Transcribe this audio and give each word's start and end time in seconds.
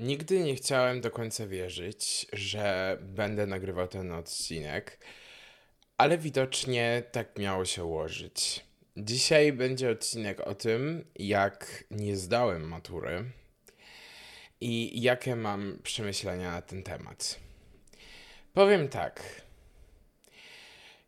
Nigdy 0.00 0.40
nie 0.40 0.54
chciałem 0.54 1.00
do 1.00 1.10
końca 1.10 1.46
wierzyć, 1.46 2.26
że 2.32 2.98
będę 3.00 3.46
nagrywał 3.46 3.88
ten 3.88 4.12
odcinek, 4.12 4.98
ale 5.96 6.18
widocznie 6.18 7.02
tak 7.12 7.38
miało 7.38 7.64
się 7.64 7.84
ułożyć. 7.84 8.64
Dzisiaj 8.96 9.52
będzie 9.52 9.90
odcinek 9.90 10.40
o 10.40 10.54
tym, 10.54 11.04
jak 11.16 11.84
nie 11.90 12.16
zdałem 12.16 12.68
matury 12.68 13.24
i 14.60 15.02
jakie 15.02 15.36
mam 15.36 15.78
przemyślenia 15.82 16.50
na 16.50 16.62
ten 16.62 16.82
temat. 16.82 17.40
Powiem 18.52 18.88
tak. 18.88 19.42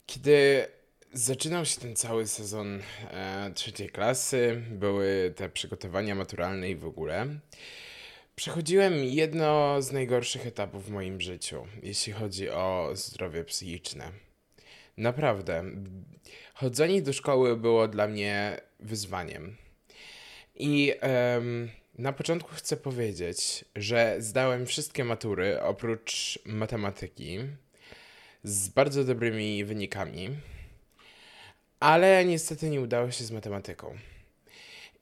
Kiedy 0.06 0.66
zaczynał 1.12 1.64
się 1.64 1.80
ten 1.80 1.96
cały 1.96 2.26
sezon 2.26 2.80
e, 3.10 3.50
trzeciej 3.54 3.88
klasy, 3.88 4.62
były 4.70 5.32
te 5.36 5.48
przygotowania 5.48 6.14
maturalne 6.14 6.70
i 6.70 6.76
w 6.76 6.84
ogóle. 6.84 7.26
Przechodziłem 8.34 9.04
jedno 9.04 9.82
z 9.82 9.92
najgorszych 9.92 10.46
etapów 10.46 10.86
w 10.86 10.90
moim 10.90 11.20
życiu, 11.20 11.66
jeśli 11.82 12.12
chodzi 12.12 12.50
o 12.50 12.90
zdrowie 12.94 13.44
psychiczne. 13.44 14.12
Naprawdę, 14.96 15.64
chodzenie 16.54 17.02
do 17.02 17.12
szkoły 17.12 17.56
było 17.56 17.88
dla 17.88 18.08
mnie 18.08 18.60
wyzwaniem. 18.80 19.56
I 20.54 20.94
em, 21.00 21.70
na 21.98 22.12
początku 22.12 22.50
chcę 22.54 22.76
powiedzieć, 22.76 23.64
że 23.76 24.16
zdałem 24.18 24.66
wszystkie 24.66 25.04
matury 25.04 25.60
oprócz 25.60 26.38
matematyki 26.44 27.38
z 28.44 28.68
bardzo 28.68 29.04
dobrymi 29.04 29.64
wynikami, 29.64 30.28
ale 31.80 32.24
niestety 32.24 32.70
nie 32.70 32.80
udało 32.80 33.10
się 33.10 33.24
z 33.24 33.30
matematyką. 33.30 33.98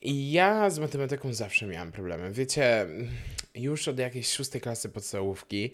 I 0.03 0.33
ja 0.33 0.71
z 0.71 0.79
matematyką 0.79 1.33
zawsze 1.35 1.67
miałam 1.67 1.93
problemy. 1.93 2.33
Wiecie, 2.33 2.87
już 3.55 3.89
od 3.89 3.99
jakiejś 3.99 4.33
szóstej 4.33 4.61
klasy 4.61 4.89
podstawówki 4.89 5.71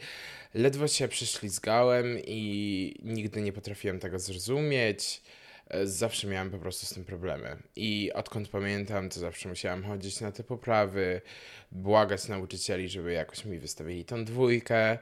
ledwo 0.55 0.89
się 0.89 1.09
prześlizgałem 1.09 2.19
i 2.27 2.95
nigdy 3.03 3.43
nie 3.43 3.53
potrafiłem 3.53 3.99
tego 3.99 4.19
zrozumieć. 4.19 5.23
E, 5.69 5.87
zawsze 5.87 6.27
miałem 6.27 6.51
po 6.51 6.59
prostu 6.59 6.87
z 6.87 6.91
tym 6.91 7.05
problemy. 7.05 7.57
I 7.77 8.13
odkąd 8.15 8.49
pamiętam, 8.49 9.09
to 9.09 9.21
zawsze 9.21 9.49
musiałam 9.49 9.85
chodzić 9.85 10.21
na 10.21 10.33
te 10.33 10.45
poprawy, 10.45 11.21
błagać 11.73 12.29
nauczycieli, 12.29 12.89
żeby 12.89 13.13
jakoś 13.13 13.45
mi 13.45 13.59
wystawili 13.59 14.05
tą 14.05 14.25
dwójkę. 14.25 14.99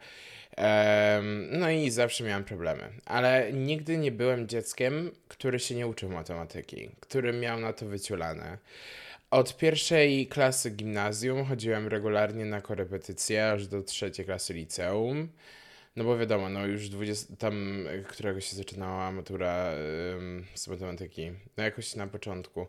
no 1.50 1.70
i 1.70 1.90
zawsze 1.90 2.24
miałem 2.24 2.44
problemy. 2.44 2.92
Ale 3.04 3.52
nigdy 3.52 3.98
nie 3.98 4.12
byłem 4.12 4.48
dzieckiem, 4.48 5.10
który 5.28 5.58
się 5.58 5.74
nie 5.74 5.86
uczył 5.86 6.10
matematyki, 6.10 6.90
który 7.00 7.32
miał 7.32 7.60
na 7.60 7.72
to 7.72 7.86
wyciulane. 7.86 8.58
Od 9.34 9.56
pierwszej 9.56 10.26
klasy 10.26 10.70
gimnazjum 10.70 11.44
chodziłem 11.44 11.88
regularnie 11.88 12.44
na 12.44 12.60
korepetycje, 12.60 13.50
aż 13.50 13.66
do 13.66 13.82
trzeciej 13.82 14.26
klasy 14.26 14.54
liceum. 14.54 15.28
No 15.96 16.04
bo 16.04 16.18
wiadomo, 16.18 16.48
no 16.48 16.66
już 16.66 16.88
20, 16.88 17.36
tam 17.36 17.84
którego 18.08 18.40
się 18.40 18.56
zaczynała 18.56 19.12
matura 19.12 19.70
z 20.54 20.68
matematyki, 20.68 21.32
no 21.56 21.64
jakoś 21.64 21.96
na 21.96 22.06
początku. 22.06 22.66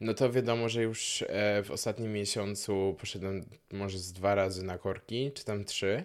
No 0.00 0.14
to 0.14 0.32
wiadomo, 0.32 0.68
że 0.68 0.82
już 0.82 1.24
e, 1.28 1.62
w 1.62 1.70
ostatnim 1.70 2.12
miesiącu 2.12 2.96
poszedłem 3.00 3.44
może 3.72 3.98
z 3.98 4.12
dwa 4.12 4.34
razy 4.34 4.64
na 4.64 4.78
korki, 4.78 5.32
czy 5.34 5.44
tam 5.44 5.64
trzy. 5.64 6.04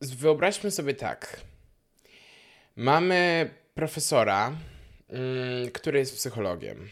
wyobraźmy 0.00 0.70
sobie 0.70 0.94
tak. 0.94 1.40
Mamy 2.76 3.50
profesora, 3.74 4.56
mm, 5.08 5.70
który 5.70 5.98
jest 5.98 6.16
psychologiem. 6.16 6.88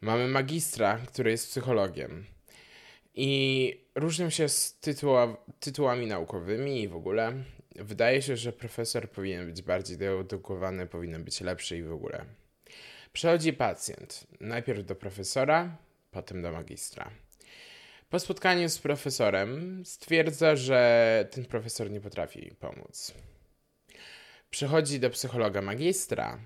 Mamy 0.00 0.28
magistra, 0.28 0.98
który 1.06 1.30
jest 1.30 1.48
psychologiem. 1.48 2.35
I 3.16 3.80
różnią 3.94 4.30
się 4.30 4.48
z 4.48 4.78
tytuła, 4.80 5.36
tytułami 5.60 6.06
naukowymi 6.06 6.82
i 6.82 6.88
w 6.88 6.96
ogóle. 6.96 7.32
Wydaje 7.76 8.22
się, 8.22 8.36
że 8.36 8.52
profesor 8.52 9.10
powinien 9.10 9.46
być 9.46 9.62
bardziej 9.62 9.98
doedukowany, 9.98 10.86
powinien 10.86 11.24
być 11.24 11.40
lepszy 11.40 11.76
i 11.76 11.82
w 11.82 11.92
ogóle. 11.92 12.24
Przychodzi 13.12 13.52
pacjent. 13.52 14.26
Najpierw 14.40 14.86
do 14.86 14.94
profesora, 14.94 15.76
potem 16.10 16.42
do 16.42 16.52
magistra. 16.52 17.10
Po 18.10 18.18
spotkaniu 18.18 18.68
z 18.68 18.78
profesorem 18.78 19.82
stwierdza, 19.84 20.56
że 20.56 21.28
ten 21.30 21.44
profesor 21.44 21.90
nie 21.90 22.00
potrafi 22.00 22.54
pomóc. 22.60 23.14
Przychodzi 24.50 25.00
do 25.00 25.10
psychologa 25.10 25.62
magistra, 25.62 26.38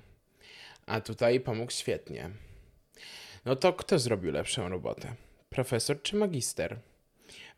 a 0.87 1.00
tutaj 1.00 1.41
pomógł 1.41 1.72
świetnie. 1.72 2.31
No 3.44 3.56
to 3.56 3.72
kto 3.72 3.98
zrobił 3.98 4.32
lepszą 4.32 4.69
robotę? 4.69 5.14
Profesor 5.50 6.03
czy 6.03 6.16
magister? 6.16 6.78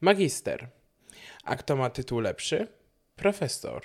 Magister. 0.01 0.69
A 1.45 1.57
kto 1.57 1.77
ma 1.77 1.91
tytuł 1.91 2.21
lepszy? 2.21 2.69
Profesor. 3.17 3.83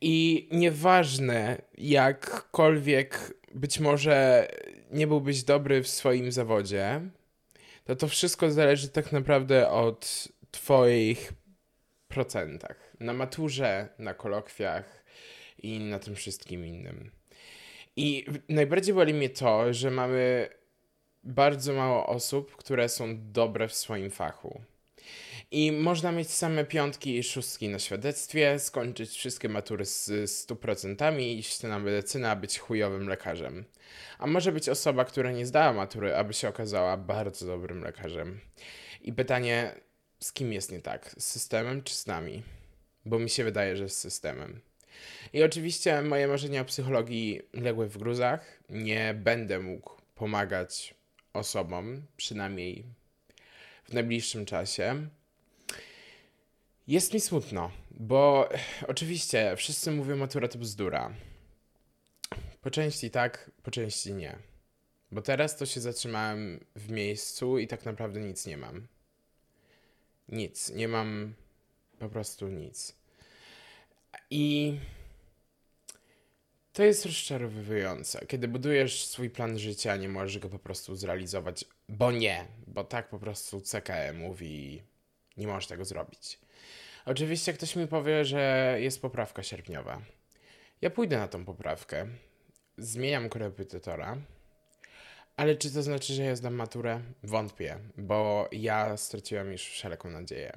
I 0.00 0.48
nieważne, 0.52 1.62
jakkolwiek 1.78 3.34
być 3.54 3.80
może 3.80 4.48
nie 4.90 5.06
byłbyś 5.06 5.42
dobry 5.42 5.82
w 5.82 5.88
swoim 5.88 6.32
zawodzie, 6.32 7.00
to 7.84 7.96
to 7.96 8.08
wszystko 8.08 8.50
zależy 8.50 8.88
tak 8.88 9.12
naprawdę 9.12 9.70
od 9.70 10.28
Twoich 10.50 11.32
procentach. 12.08 12.96
Na 13.00 13.12
maturze, 13.12 13.88
na 13.98 14.14
kolokwiach 14.14 15.04
i 15.62 15.78
na 15.78 15.98
tym 15.98 16.14
wszystkim 16.14 16.66
innym. 16.66 17.10
I 17.96 18.26
najbardziej 18.48 18.94
boli 18.94 19.14
mnie 19.14 19.30
to, 19.30 19.74
że 19.74 19.90
mamy 19.90 20.48
bardzo 21.26 21.72
mało 21.72 22.06
osób, 22.06 22.56
które 22.56 22.88
są 22.88 23.32
dobre 23.32 23.68
w 23.68 23.74
swoim 23.74 24.10
fachu. 24.10 24.60
I 25.50 25.72
można 25.72 26.12
mieć 26.12 26.30
same 26.30 26.64
piątki 26.64 27.18
i 27.18 27.22
szóstki 27.22 27.68
na 27.68 27.78
świadectwie, 27.78 28.58
skończyć 28.58 29.10
wszystkie 29.10 29.48
matury 29.48 29.84
z 29.84 30.10
100% 30.48 31.20
i 31.20 31.38
iść 31.38 31.62
na 31.62 31.78
medycynę, 31.78 32.30
a 32.30 32.36
być 32.36 32.58
chujowym 32.58 33.08
lekarzem. 33.08 33.64
A 34.18 34.26
może 34.26 34.52
być 34.52 34.68
osoba, 34.68 35.04
która 35.04 35.32
nie 35.32 35.46
zdała 35.46 35.72
matury, 35.72 36.16
aby 36.16 36.34
się 36.34 36.48
okazała 36.48 36.96
bardzo 36.96 37.46
dobrym 37.46 37.82
lekarzem. 37.82 38.40
I 39.02 39.12
pytanie, 39.12 39.74
z 40.20 40.32
kim 40.32 40.52
jest 40.52 40.72
nie 40.72 40.80
tak? 40.80 41.14
Z 41.18 41.24
systemem 41.24 41.82
czy 41.82 41.94
z 41.94 42.06
nami? 42.06 42.42
Bo 43.04 43.18
mi 43.18 43.30
się 43.30 43.44
wydaje, 43.44 43.76
że 43.76 43.88
z 43.88 43.98
systemem. 43.98 44.60
I 45.32 45.42
oczywiście 45.42 46.02
moje 46.02 46.28
marzenia 46.28 46.60
o 46.60 46.64
psychologii 46.64 47.42
legły 47.52 47.88
w 47.88 47.98
gruzach. 47.98 48.60
Nie 48.70 49.14
będę 49.14 49.58
mógł 49.58 49.90
pomagać 50.14 50.95
osobom, 51.36 52.02
przynajmniej 52.16 52.84
w 53.84 53.92
najbliższym 53.92 54.46
czasie. 54.46 55.08
Jest 56.86 57.14
mi 57.14 57.20
smutno, 57.20 57.70
bo 57.90 58.48
oczywiście 58.88 59.56
wszyscy 59.56 59.90
mówią 59.90 60.16
matura 60.16 60.48
to 60.48 60.58
bzdura. 60.58 61.14
Po 62.62 62.70
części 62.70 63.10
tak, 63.10 63.50
po 63.62 63.70
części 63.70 64.14
nie. 64.14 64.38
Bo 65.12 65.22
teraz 65.22 65.56
to 65.56 65.66
się 65.66 65.80
zatrzymałem 65.80 66.64
w 66.76 66.90
miejscu 66.90 67.58
i 67.58 67.66
tak 67.66 67.84
naprawdę 67.84 68.20
nic 68.20 68.46
nie 68.46 68.56
mam. 68.56 68.86
Nic. 70.28 70.70
Nie 70.70 70.88
mam 70.88 71.34
po 71.98 72.08
prostu 72.08 72.48
nic. 72.48 72.96
I 74.30 74.78
to 76.76 76.84
jest 76.84 77.06
rozczarowujące, 77.06 78.26
kiedy 78.26 78.48
budujesz 78.48 79.06
swój 79.06 79.30
plan 79.30 79.58
życia, 79.58 79.96
nie 79.96 80.08
możesz 80.08 80.38
go 80.38 80.48
po 80.48 80.58
prostu 80.58 80.96
zrealizować, 80.96 81.64
bo 81.88 82.12
nie, 82.12 82.44
bo 82.66 82.84
tak 82.84 83.08
po 83.08 83.18
prostu 83.18 83.60
CKE 83.60 84.12
mówi, 84.12 84.82
nie 85.36 85.46
możesz 85.46 85.66
tego 85.66 85.84
zrobić. 85.84 86.38
Oczywiście 87.04 87.52
ktoś 87.52 87.76
mi 87.76 87.86
powie, 87.86 88.24
że 88.24 88.76
jest 88.80 89.02
poprawka 89.02 89.42
sierpniowa. 89.42 90.02
Ja 90.80 90.90
pójdę 90.90 91.18
na 91.18 91.28
tą 91.28 91.44
poprawkę, 91.44 92.06
zmieniam 92.78 93.28
korepetytora, 93.28 94.16
ale 95.36 95.56
czy 95.56 95.70
to 95.70 95.82
znaczy, 95.82 96.12
że 96.12 96.22
ja 96.22 96.36
zdam 96.36 96.54
maturę? 96.54 97.00
Wątpię, 97.22 97.78
bo 97.96 98.48
ja 98.52 98.96
straciłem 98.96 99.52
już 99.52 99.62
wszelką 99.62 100.10
nadzieję. 100.10 100.52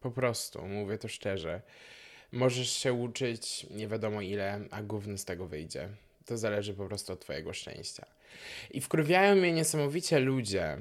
Po 0.00 0.10
prostu, 0.10 0.66
mówię 0.66 0.98
to 0.98 1.08
szczerze. 1.08 1.62
Możesz 2.34 2.70
się 2.70 2.92
uczyć 2.92 3.66
nie 3.70 3.88
wiadomo 3.88 4.20
ile, 4.20 4.60
a 4.70 4.82
gówno 4.82 5.18
z 5.18 5.24
tego 5.24 5.46
wyjdzie. 5.46 5.88
To 6.26 6.38
zależy 6.38 6.74
po 6.74 6.86
prostu 6.86 7.12
od 7.12 7.20
twojego 7.20 7.52
szczęścia. 7.52 8.06
I 8.70 8.80
wkurwiają 8.80 9.36
mnie 9.36 9.52
niesamowicie 9.52 10.18
ludzie, 10.18 10.76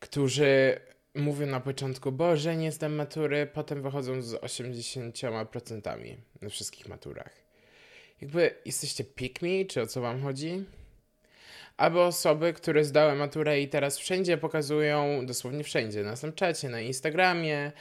którzy 0.00 0.80
mówią 1.14 1.46
na 1.46 1.60
początku, 1.60 2.12
Boże, 2.12 2.56
nie 2.56 2.72
zdam 2.72 2.94
matury, 2.94 3.46
potem 3.46 3.82
wychodzą 3.82 4.22
z 4.22 4.34
80% 4.34 6.16
na 6.42 6.48
wszystkich 6.48 6.88
maturach. 6.88 7.30
Jakby 8.20 8.54
jesteście 8.64 9.04
pick 9.04 9.42
me, 9.42 9.64
czy 9.64 9.82
o 9.82 9.86
co 9.86 10.00
wam 10.00 10.22
chodzi? 10.22 10.64
Albo 11.76 12.06
osoby, 12.06 12.52
które 12.52 12.84
zdały 12.84 13.14
maturę 13.14 13.60
i 13.60 13.68
teraz 13.68 13.98
wszędzie 13.98 14.38
pokazują, 14.38 15.26
dosłownie 15.26 15.64
wszędzie, 15.64 16.02
na 16.02 16.16
Snapchacie, 16.16 16.68
na 16.68 16.80
Instagramie, 16.80 17.72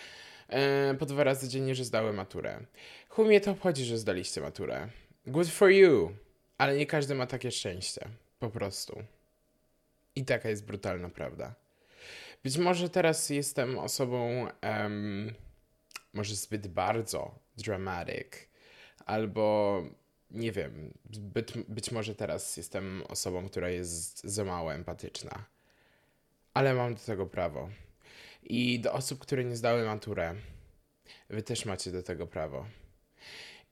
E, 0.51 0.95
po 0.99 1.05
dwa 1.05 1.23
razy 1.23 1.49
dziennie, 1.49 1.75
że 1.75 1.85
zdały 1.85 2.13
maturę. 2.13 2.59
Chuj 3.09 3.25
mnie 3.25 3.41
to 3.41 3.51
obchodzi, 3.51 3.85
że 3.85 3.97
zdaliście 3.97 4.41
maturę. 4.41 4.87
Good 5.27 5.47
for 5.47 5.69
you. 5.69 6.11
Ale 6.57 6.77
nie 6.77 6.85
każdy 6.85 7.15
ma 7.15 7.27
takie 7.27 7.51
szczęście. 7.51 8.07
Po 8.39 8.49
prostu. 8.49 9.03
I 10.15 10.25
taka 10.25 10.49
jest 10.49 10.65
brutalna 10.65 11.09
prawda. 11.09 11.55
Być 12.43 12.57
może 12.57 12.89
teraz 12.89 13.29
jestem 13.29 13.79
osobą 13.79 14.47
może 16.13 16.35
zbyt 16.35 16.67
bardzo 16.67 17.39
dramatic, 17.57 18.27
albo 19.05 19.83
nie 20.31 20.51
wiem, 20.51 20.93
być 21.67 21.91
może 21.91 22.15
teraz 22.15 22.57
jestem 22.57 23.03
osobą, 23.09 23.49
która 23.49 23.69
jest 23.69 24.23
za 24.23 24.43
mało 24.43 24.73
empatyczna. 24.73 25.45
Ale 26.53 26.73
mam 26.73 26.93
do 26.95 26.99
tego 26.99 27.25
prawo. 27.25 27.69
I 28.43 28.79
do 28.79 28.93
osób, 28.93 29.19
które 29.19 29.45
nie 29.45 29.55
zdały 29.55 29.85
maturę, 29.85 30.35
wy 31.29 31.43
też 31.43 31.65
macie 31.65 31.91
do 31.91 32.03
tego 32.03 32.27
prawo. 32.27 32.65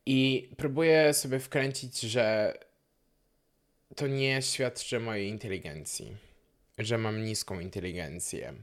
I 0.06 0.50
próbuję 0.58 1.14
sobie 1.14 1.40
wkręcić, 1.40 2.00
że 2.00 2.54
to 3.96 4.08
nie 4.08 4.42
świadczy 4.42 5.00
mojej 5.00 5.30
inteligencji, 5.30 6.18
że 6.78 6.98
mam 6.98 7.24
niską 7.24 7.60
inteligencję. 7.60 8.54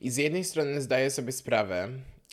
I 0.00 0.10
z 0.10 0.16
jednej 0.16 0.44
strony 0.44 0.82
zdaję 0.82 1.10
sobie 1.10 1.32
sprawę, 1.32 1.88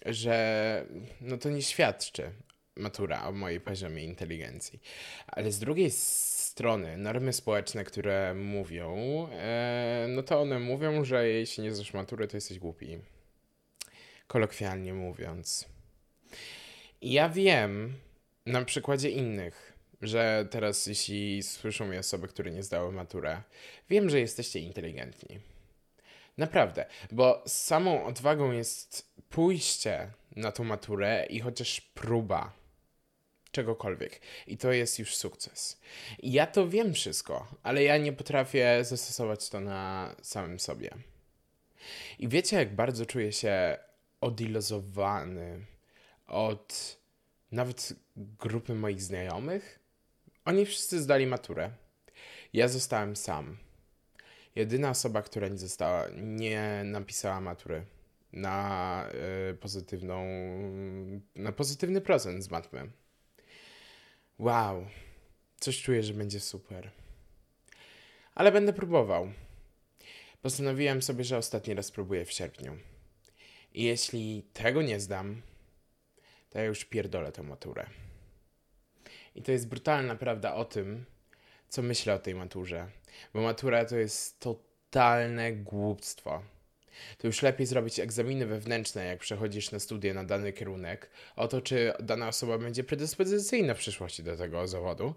że 0.06 0.86
no 1.22 1.38
to 1.38 1.50
nie 1.50 1.62
świadczy 1.62 2.32
matura 2.76 3.28
o 3.28 3.32
mojej 3.32 3.62
poziomie 3.62 4.04
inteligencji. 4.04 4.80
Ale 5.28 5.52
z 5.52 5.60
drugiej 5.60 5.92
strony 5.92 6.35
normy 6.98 7.34
społeczne, 7.34 7.84
które 7.84 8.34
mówią, 8.34 8.96
e, 9.32 10.06
no 10.10 10.24
to 10.24 10.42
one 10.42 10.60
mówią, 10.60 11.06
że 11.06 11.30
jeśli 11.30 11.64
nie 11.64 11.76
zdasz 11.76 11.94
matury, 11.94 12.28
to 12.28 12.38
jesteś 12.38 12.60
głupi. 12.60 13.00
Kolokwialnie 14.28 14.94
mówiąc. 14.94 15.66
Ja 17.02 17.30
wiem 17.30 17.94
na 18.46 18.66
przykładzie 18.66 19.10
innych, 19.10 19.74
że 20.02 20.48
teraz 20.52 20.88
jeśli 20.88 21.44
słyszą 21.44 21.86
mnie 21.86 22.00
osoby, 22.00 22.28
które 22.28 22.52
nie 22.52 22.64
zdały 22.64 22.92
maturę, 22.92 23.42
wiem, 23.90 24.10
że 24.10 24.20
jesteście 24.20 24.60
inteligentni. 24.60 25.40
Naprawdę, 26.38 26.86
bo 27.12 27.44
samą 27.48 28.06
odwagą 28.06 28.52
jest 28.52 29.12
pójście 29.30 30.12
na 30.36 30.52
tą 30.52 30.64
maturę 30.64 31.26
i 31.30 31.40
chociaż 31.40 31.82
próba 31.82 32.65
czegokolwiek. 33.56 34.22
I 34.48 34.58
to 34.58 34.72
jest 34.72 35.00
już 35.00 35.16
sukces. 35.16 35.82
I 36.20 36.32
ja 36.32 36.48
to 36.48 36.70
wiem 36.70 36.94
wszystko, 36.94 37.48
ale 37.64 37.84
ja 37.84 37.98
nie 37.98 38.14
potrafię 38.14 38.80
zastosować 38.84 39.50
to 39.50 39.60
na 39.60 40.16
samym 40.22 40.60
sobie. 40.60 40.90
I 42.20 42.28
wiecie, 42.28 42.58
jak 42.58 42.76
bardzo 42.76 43.06
czuję 43.06 43.32
się 43.32 43.78
odilozowany 44.22 45.66
od 46.28 46.98
nawet 47.52 47.94
grupy 48.16 48.76
moich 48.76 49.02
znajomych? 49.02 49.80
Oni 50.46 50.66
wszyscy 50.66 51.02
zdali 51.02 51.28
maturę. 51.28 51.72
Ja 52.54 52.68
zostałem 52.68 53.16
sam. 53.16 53.58
Jedyna 54.56 54.90
osoba, 54.90 55.22
która 55.22 55.48
nie 55.48 55.58
została, 55.58 56.08
nie 56.16 56.82
napisała 56.86 57.42
matury 57.42 57.86
na 58.34 59.10
y, 59.52 59.54
pozytywną, 59.54 60.26
na 61.36 61.52
pozytywny 61.52 62.02
procent 62.02 62.44
z 62.44 62.52
matmy. 62.52 62.90
Wow, 64.40 64.88
coś 65.60 65.82
czuję, 65.82 66.04
że 66.04 66.14
będzie 66.14 66.40
super. 66.40 66.92
Ale 68.36 68.52
będę 68.52 68.74
próbował. 68.74 69.32
Postanowiłem 70.42 71.02
sobie, 71.02 71.24
że 71.24 71.38
ostatni 71.38 71.74
raz 71.74 71.86
spróbuję 71.86 72.26
w 72.26 72.32
sierpniu. 72.32 72.78
I 73.74 73.84
jeśli 73.84 74.44
tego 74.54 74.82
nie 74.82 75.00
zdam, 75.00 75.42
to 76.50 76.60
ja 76.60 76.66
już 76.66 76.86
pierdolę 76.86 77.32
tę 77.32 77.44
maturę. 77.44 77.86
I 79.36 79.42
to 79.42 79.52
jest 79.52 79.68
brutalna 79.68 80.16
prawda 80.16 80.54
o 80.54 80.66
tym, 80.66 81.06
co 81.70 81.82
myślę 81.82 82.14
o 82.14 82.20
tej 82.20 82.36
maturze. 82.36 82.90
Bo 83.34 83.42
matura 83.42 83.86
to 83.86 83.98
jest 83.98 84.40
totalne 84.40 85.54
głupstwo 85.54 86.44
to 87.18 87.28
już 87.28 87.42
lepiej 87.42 87.68
zrobić 87.68 88.00
egzaminy 88.00 88.46
wewnętrzne, 88.46 89.06
jak 89.06 89.20
przechodzisz 89.20 89.72
na 89.72 89.80
studia 89.80 90.14
na 90.14 90.24
dany 90.24 90.54
kierunek, 90.54 91.10
o 91.36 91.48
to, 91.48 91.62
czy 91.62 91.94
dana 92.00 92.28
osoba 92.28 92.58
będzie 92.58 92.84
predyspozycyjna 92.84 93.74
w 93.74 93.78
przyszłości 93.78 94.24
do 94.24 94.38
tego 94.38 94.68
zawodu, 94.68 95.14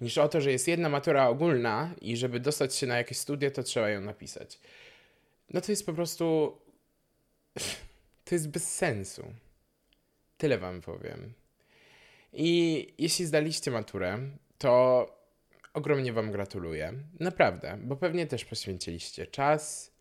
niż 0.00 0.18
o 0.18 0.28
to, 0.28 0.40
że 0.40 0.52
jest 0.52 0.68
jedna 0.68 0.88
matura 0.88 1.28
ogólna 1.28 1.94
i 2.00 2.16
żeby 2.16 2.40
dostać 2.40 2.74
się 2.74 2.86
na 2.86 2.96
jakieś 2.96 3.18
studia, 3.18 3.50
to 3.50 3.62
trzeba 3.62 3.88
ją 3.88 4.00
napisać. 4.00 4.58
No 5.50 5.60
to 5.60 5.72
jest 5.72 5.86
po 5.86 5.92
prostu. 5.92 6.56
To 8.24 8.34
jest 8.34 8.48
bez 8.48 8.74
sensu. 8.74 9.32
Tyle 10.38 10.58
wam 10.58 10.80
powiem. 10.80 11.32
I 12.32 12.88
jeśli 12.98 13.26
zdaliście 13.26 13.70
maturę, 13.70 14.18
to 14.58 15.06
ogromnie 15.74 16.12
wam 16.12 16.32
gratuluję. 16.32 16.92
Naprawdę, 17.20 17.78
bo 17.82 17.96
pewnie 17.96 18.26
też 18.26 18.44
poświęciliście 18.44 19.26
czas, 19.26 19.91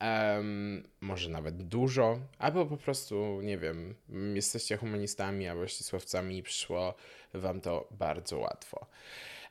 Um, 0.00 0.82
może 1.00 1.30
nawet 1.30 1.62
dużo, 1.62 2.18
albo 2.38 2.66
po 2.66 2.76
prostu, 2.76 3.40
nie 3.42 3.58
wiem, 3.58 3.94
jesteście 4.34 4.76
humanistami 4.76 5.48
albo 5.48 5.66
ścisłowcami 5.66 6.38
i 6.38 6.42
przyszło 6.42 6.94
wam 7.34 7.60
to 7.60 7.88
bardzo 7.90 8.38
łatwo. 8.38 8.86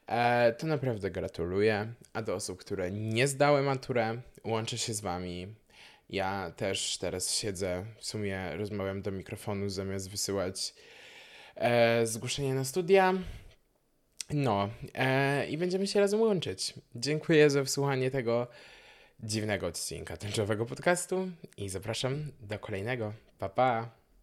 E, 0.10 0.54
to 0.54 0.68
naprawdę 0.68 1.12
gratuluję. 1.12 1.94
A 2.14 2.22
do 2.22 2.36
osób, 2.36 2.60
które 2.60 2.92
nie 2.92 3.28
zdały 3.28 3.62
maturę, 3.62 4.22
łączę 4.44 4.78
się 4.78 4.94
z 4.94 5.02
wami. 5.02 5.48
Ja 6.10 6.52
też 6.56 6.98
teraz 6.98 7.36
siedzę, 7.36 7.86
w 7.98 8.06
sumie 8.06 8.56
rozmawiam 8.56 9.02
do 9.02 9.12
mikrofonu 9.12 9.70
zamiast 9.70 10.10
wysyłać 10.10 10.74
e, 11.56 12.08
zgłoszenie 12.08 12.54
na 12.54 12.66
studia. 12.66 13.14
No, 14.30 14.70
e, 14.94 15.48
i 15.48 15.58
będziemy 15.58 15.88
się 15.88 16.00
razem 16.00 16.22
łączyć. 16.22 16.74
Dziękuję 16.96 17.50
za 17.50 17.64
wysłuchanie 17.64 18.12
tego 18.12 18.48
dziwnego 19.24 19.68
odcinka 19.68 20.18
tęczowego 20.18 20.66
podcastu 20.66 21.32
i 21.58 21.70
zapraszam 21.70 22.32
do 22.42 22.60
kolejnego. 22.60 23.14
Pa, 23.40 23.50
pa! 23.50 23.99